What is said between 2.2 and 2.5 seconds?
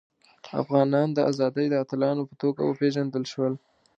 په